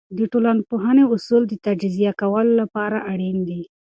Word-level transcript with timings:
د 0.17 0.19
ټولنپوهنې 0.31 1.03
اصول 1.13 1.41
د 1.47 1.53
تجزیه 1.65 2.11
کولو 2.21 2.51
لپاره 2.61 2.97
اړین 3.11 3.37
دي. 3.49 3.61